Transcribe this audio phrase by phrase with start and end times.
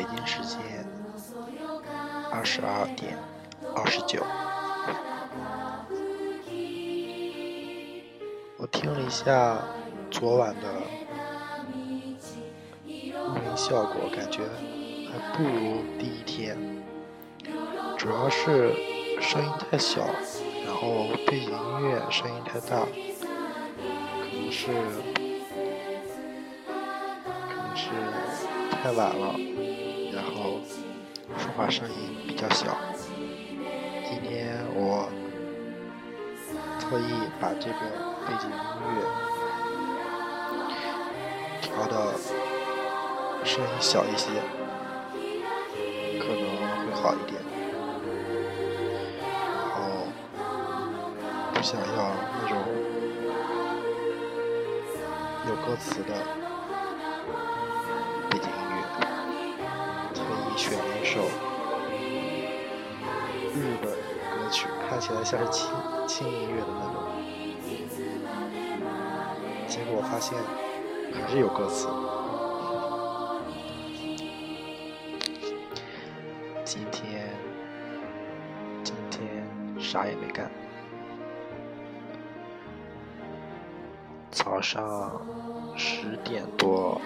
[0.00, 0.58] 北京时间
[2.32, 3.18] 二十二点
[3.76, 4.24] 二十九。
[8.56, 9.62] 我听了一下
[10.10, 10.72] 昨晚的
[13.12, 14.40] 录音效果，感觉
[15.12, 16.56] 还不如第一天。
[17.98, 18.72] 主要是
[19.20, 20.00] 声音太小，
[20.64, 24.68] 然后背景音乐声音太大，可能是
[27.50, 27.90] 可能是
[28.70, 29.34] 太晚了，
[30.12, 30.60] 然后
[31.38, 31.94] 说话声音
[32.26, 32.76] 比较小。
[34.08, 35.08] 今天我
[36.80, 37.80] 特意把这个
[38.26, 38.54] 背景音
[38.96, 38.98] 乐
[41.62, 42.14] 调的
[43.44, 44.42] 声音小一些，
[46.18, 46.44] 可能
[46.84, 47.40] 会好一点。
[49.54, 49.80] 然后
[51.54, 51.86] 不想要
[52.42, 52.52] 那种
[55.48, 56.12] 有歌词的
[63.52, 65.68] 日本歌曲，看起来像是轻
[66.06, 67.02] 轻音乐的那种。
[69.66, 70.38] 结果我发现
[71.12, 71.88] 还是有歌词。
[76.64, 77.28] 今天，
[78.84, 79.44] 今天
[79.80, 80.48] 啥也没干。
[84.30, 85.20] 早上
[85.76, 87.00] 十点多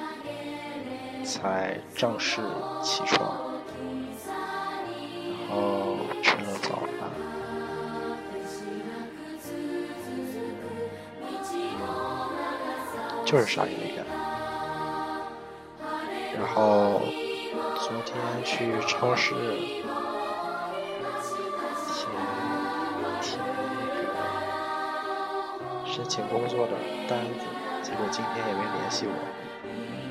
[1.25, 2.43] 才正式
[2.83, 3.54] 起床，
[13.35, 14.07] 就是啥也没干。
[16.37, 17.01] 然后
[17.81, 19.35] 昨天去超市
[21.91, 22.07] 填
[23.21, 24.07] 填那个
[25.85, 26.75] 申请工作的
[27.09, 27.45] 单子，
[27.83, 29.13] 结果今天也没联系我，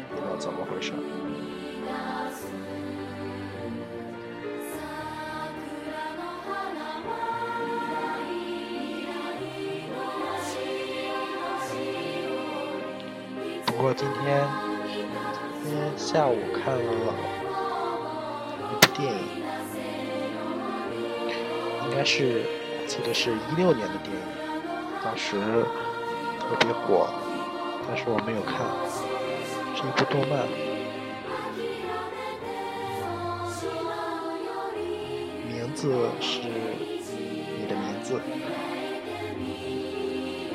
[0.09, 0.91] 不知道怎么回事。
[13.83, 14.47] 过今天
[15.61, 16.81] 今天下午看了
[18.71, 19.19] 一部电影，
[21.83, 22.43] 应该是
[22.79, 24.21] 我记得是一六年的电影，
[25.03, 25.35] 当时
[26.39, 27.09] 特别火，
[27.85, 28.65] 但是我没有看，
[29.75, 30.47] 是一部动漫，
[35.45, 36.39] 名字是
[37.59, 38.21] 你的名字，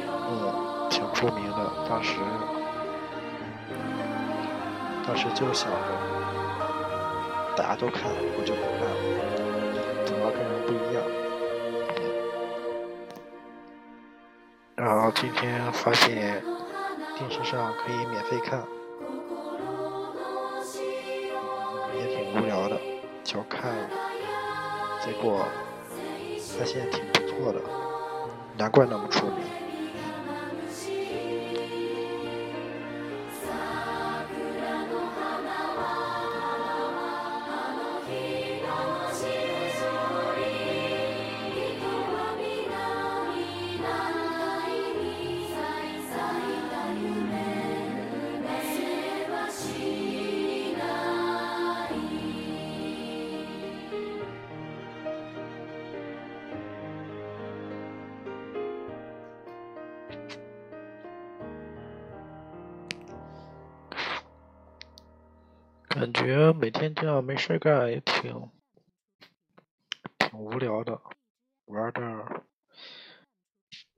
[0.08, 2.14] 嗯，挺出名的，当时。
[5.08, 5.76] 当时就想着，
[7.56, 8.94] 大家都看，我就不看了，
[10.04, 11.02] 怎么跟人不一样。
[14.76, 16.44] 然后今天发现
[17.16, 18.62] 电视上可以免费看，
[21.96, 22.78] 也挺无聊的，
[23.24, 23.72] 就看。
[25.00, 25.42] 结果
[26.58, 27.58] 发现挺不错的，
[28.58, 29.36] 难怪那么出名。
[65.98, 68.48] 感觉每天这样没事干也挺
[70.16, 70.96] 挺无聊的，
[71.64, 72.00] 玩的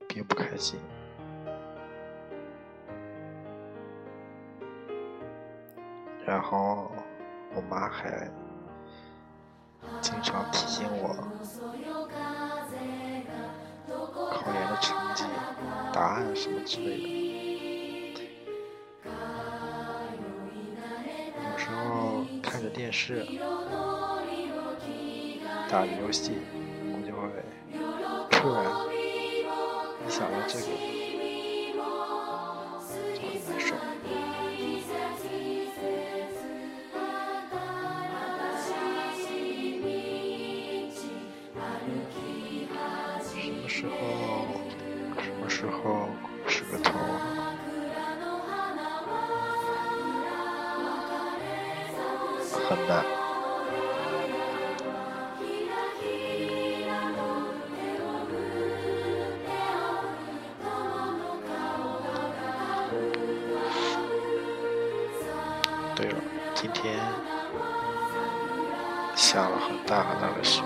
[0.07, 0.79] 并不开心。
[6.25, 6.91] 然后
[7.53, 8.27] 我妈还
[10.01, 11.13] 经常提醒我
[14.31, 15.23] 考研的成绩、
[15.93, 17.30] 答案什么之类的。
[22.91, 23.25] 电视，
[25.69, 26.33] 打游戏，
[26.91, 27.29] 我就会
[28.29, 28.65] 突然
[30.05, 30.65] 一想到这个，
[33.15, 33.73] 就很难受。
[43.39, 43.95] 什么时候，
[45.23, 46.09] 什么时候
[52.71, 53.03] 很难。
[65.93, 66.15] 对了，
[66.55, 66.95] 今天
[69.17, 70.63] 下了很大很大的雪。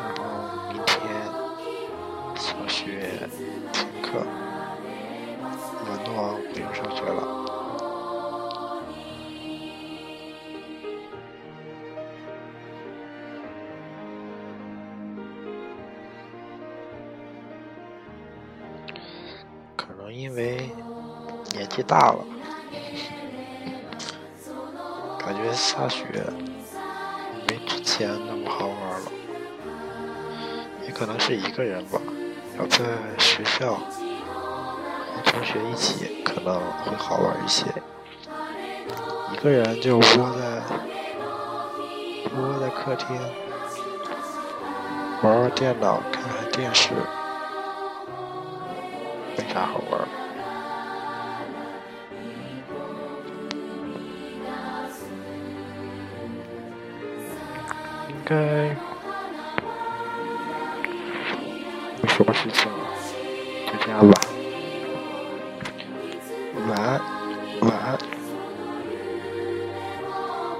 [0.00, 0.98] 然后明天
[2.34, 3.28] 小学
[3.72, 4.26] 停课，
[5.84, 7.35] 文诺不用上学了。
[21.76, 22.24] 纪大了。
[25.18, 26.06] 感觉下雪
[27.46, 29.12] 没之前那么好玩了，
[30.86, 32.00] 也可能是一个人吧。
[32.58, 32.78] 要在
[33.18, 37.66] 学校和同学一起，可能会好玩一些。
[39.34, 40.62] 一个人就窝在
[42.34, 43.06] 窝在客厅
[45.22, 46.94] 玩玩电脑、看看电视，
[49.36, 50.25] 没啥好玩。
[58.28, 58.34] 该
[62.02, 62.78] 没什么事情了，
[63.66, 64.20] 就这样吧，
[66.68, 67.15] 晚安。